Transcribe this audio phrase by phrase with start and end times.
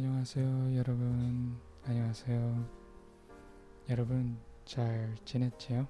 [0.00, 1.58] 안녕하세요, 여러분.
[1.84, 2.68] 안녕하세요.
[3.88, 5.88] 여러분, 잘 지냈지요?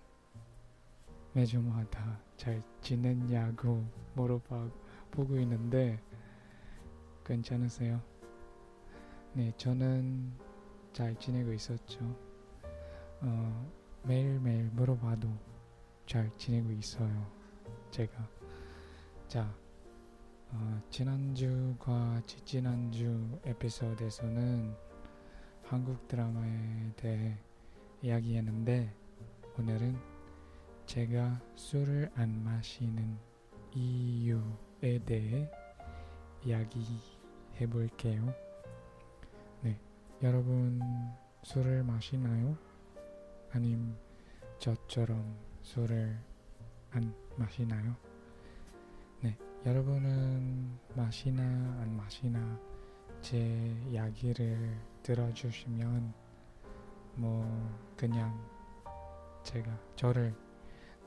[1.35, 3.85] 매주마다 잘 지냈냐고
[4.15, 6.03] 물어보고 있는데,
[7.23, 8.01] 괜찮으세요?
[9.35, 10.33] 네, 저는
[10.95, 12.01] 잘 지내고 있었죠.
[13.21, 13.71] 어,
[14.05, 15.29] 매일매일 물어봐도
[16.07, 17.31] 잘 지내고 있어요.
[17.91, 18.27] 제가.
[19.29, 19.68] 자, 어,
[20.91, 24.75] 지난주과 지지난주 에피소드에서는
[25.65, 27.39] 한국 드라마에 대해
[28.03, 28.93] 이야기했는데
[29.59, 29.99] 오늘은
[30.87, 33.19] 제가 술을 안 마시는
[33.75, 35.51] 이유에 대해
[36.45, 38.35] 이야기해 볼게요.
[39.63, 39.79] 네,
[40.23, 40.81] 여러분
[41.43, 42.57] 술을 마시나요?
[43.51, 43.95] 아님
[44.59, 46.19] 저처럼 술을
[46.93, 47.95] 안 마시나요?
[49.21, 49.37] 네,
[49.67, 52.59] 여러분은 마시나 안 마시나
[53.21, 53.39] 제
[53.89, 56.15] 이야기를 들어주시면
[57.17, 57.45] 뭐
[57.97, 58.41] 그냥
[59.43, 60.33] 제가 저를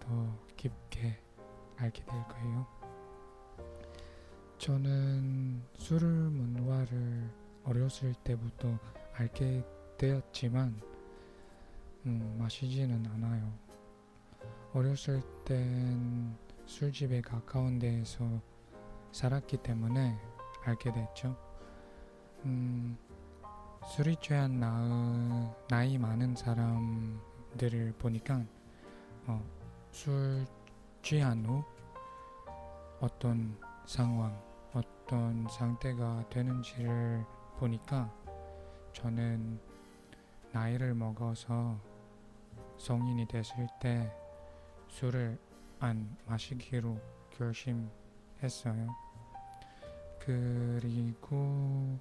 [0.02, 1.17] 더 깊게
[1.78, 2.67] 알게 될 거예요.
[4.58, 7.31] 저는 술 문화를
[7.64, 8.78] 어렸을 때부터
[9.14, 9.64] 알게
[9.97, 10.80] 되었지만
[12.06, 13.52] 음, 마시지는 않아요.
[14.73, 18.42] 어렸을 땐 술집에 가까운 데에서
[19.12, 20.17] 살았기 때문에
[20.64, 21.36] 알게 됐죠.
[22.45, 22.98] 음,
[23.86, 28.44] 술이 취한 나, 나이 많은 사람들을 보니까
[29.28, 29.44] 어,
[29.92, 30.45] 술
[31.02, 31.64] 취한 후
[33.00, 34.40] 어떤 상황,
[34.73, 37.25] 어떤 상태가 되는지를
[37.58, 38.12] 보니까
[38.94, 39.59] 저는
[40.52, 41.80] 나이를 먹어서
[42.78, 44.12] 성인이 됐을 때
[44.88, 45.40] 술을
[45.80, 47.00] 안 마시기로
[47.31, 47.90] 결심
[48.44, 48.88] 했어요.
[50.20, 51.97] 그리고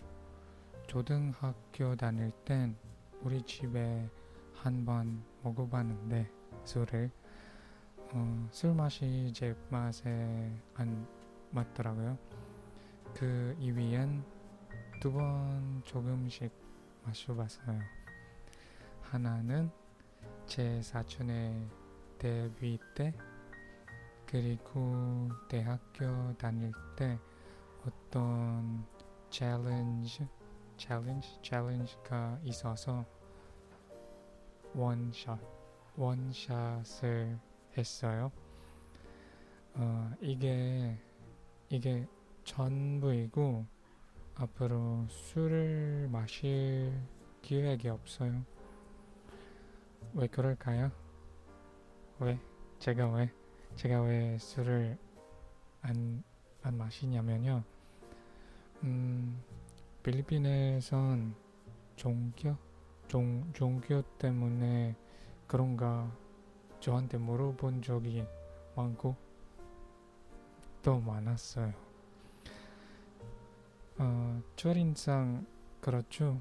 [0.86, 2.77] 초등학교 다닐 땐
[3.22, 4.08] 우리 집에
[4.55, 6.30] 한 번 먹어봤는데
[6.64, 7.11] 술을
[8.12, 11.06] 어, 술 맛이 제 맛에 안
[11.51, 12.18] 맞더라고요.
[13.14, 14.22] 그 이후엔
[15.01, 16.52] 두 번 조금씩
[17.05, 17.80] 마셔봤어요.
[19.02, 19.70] 하나는
[20.46, 21.68] 제 사촌의
[22.18, 23.14] 데뷔 때
[24.30, 27.18] 그리고 대학교 다닐 때
[27.85, 28.86] 어떤
[29.29, 30.29] 챌린지
[30.77, 33.05] 챌린지 챌린지가 있어서
[34.73, 35.36] 원샷
[35.96, 37.40] 원샷을
[37.77, 38.30] 했어요.
[39.74, 40.96] 어, 이게
[41.69, 42.07] 이게
[42.45, 43.67] 전부이고
[44.36, 46.92] 앞으로 술을 마실
[47.42, 48.45] 기획이 없어요.
[50.14, 50.92] 왜 그럴까요?
[52.20, 52.39] 왜?
[52.79, 53.39] 제가 왜?
[53.77, 54.98] 제가 왜 술을
[55.83, 56.23] 안,
[56.63, 57.63] 안 마시냐면요.
[58.83, 59.42] 음,
[60.03, 61.35] 필리핀에선
[61.97, 62.57] 종교?
[63.08, 64.95] 종, 종교 때문에
[65.47, 66.11] 그런가
[66.81, 68.25] 저한테 물어본 적이
[68.77, 69.17] 많고
[70.83, 71.73] 또 많았어요.
[73.98, 75.45] 어, 첫인상
[75.81, 76.41] 그렇죠.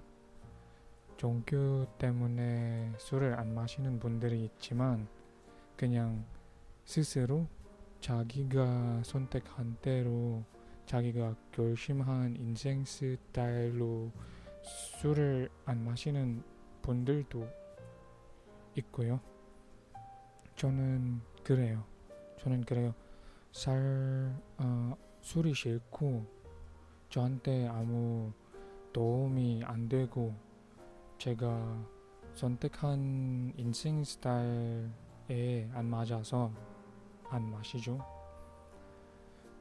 [1.18, 5.08] 종교 때문에 술을 안 마시는 분들이 있지만
[5.76, 6.24] 그냥
[6.90, 7.46] 스스로
[8.02, 10.44] 자기가 선택한 대로
[10.88, 14.12] 자기가 결심한 인생 스타일로
[14.98, 16.42] 술을 안 마시는
[16.82, 17.48] 분들도
[18.74, 19.20] 있고요.
[20.56, 21.86] 저는 그래요.
[22.40, 22.96] 저는 그래요.
[23.52, 26.26] 살 어, 술이 싫고
[27.12, 28.34] 저한테 아무
[28.94, 30.34] 도움이 안 되고
[31.20, 31.86] 제가
[32.34, 36.52] 선택한 인생 스타일에 안 맞아서
[37.30, 38.00] 안 마시죠.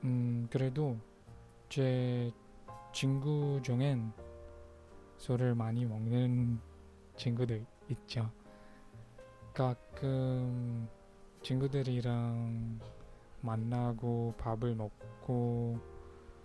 [0.05, 0.97] 음, 그래도
[1.69, 2.33] 제
[2.93, 4.13] 친구 중엔
[5.19, 6.61] 술을 많이 먹는
[7.17, 8.31] 친구들 있죠.
[9.53, 10.89] 가끔
[11.43, 12.79] 친구들이랑
[13.41, 15.79] 만나고 밥을 먹고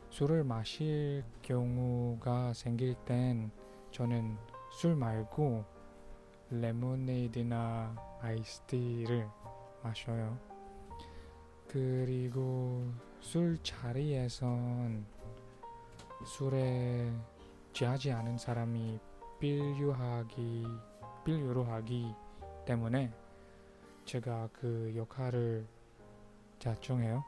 [0.09, 3.51] 술을 마실 경우가 생길 땐
[3.91, 4.37] 저는
[4.71, 5.63] 술 말고
[6.49, 9.27] 레모네이드나 아이스티를
[9.81, 10.52] 마셔요.
[11.73, 12.85] 그리고
[13.19, 15.03] 술자리에선
[16.23, 17.11] 술에
[17.73, 18.99] 취하지 않은 사람이
[19.39, 20.67] 필요하기
[21.25, 22.13] 필요로 하기
[22.67, 23.11] 때문에
[24.05, 25.65] 제가 그 역할을
[26.59, 27.23] 자청해요.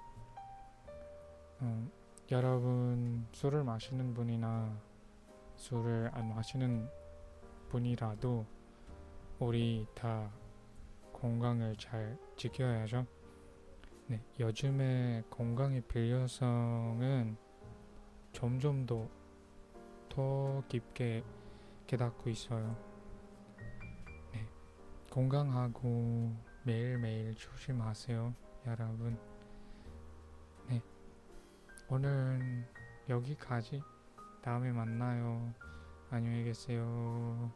[1.64, 1.92] 음,
[2.30, 4.78] 여러분 술을 마시는 분이나
[5.56, 6.88] 술을 안 마시는
[7.70, 8.46] 분이라도
[9.40, 10.30] 우리 다
[11.14, 13.08] 건강을 잘 지켜야죠.
[14.08, 17.36] 네, 요즘에 건강의 필요성은
[18.34, 19.10] 점점 더,
[20.10, 21.24] 더 깊게
[21.88, 22.78] 깨닫고 있어요.
[24.32, 24.48] 네.
[25.10, 28.36] 건강하고 매일매일 조심하세요,
[28.68, 29.18] 여러분.
[30.70, 30.84] 네.
[31.90, 32.68] 오늘은
[33.10, 33.82] 여기까지.
[34.44, 35.52] 다음에 만나요.
[36.12, 37.52] 안녕히 계세요.